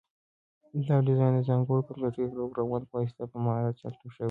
دا 0.87 0.95
ډیزاین 1.07 1.33
د 1.35 1.39
ځانګړو 1.49 1.85
کمپیوټري 1.87 2.27
پروګرامونو 2.33 2.85
په 2.89 2.95
واسطه 2.99 3.23
په 3.31 3.37
مهارت 3.45 3.75
چمتو 3.81 4.07
شوی. 4.13 4.19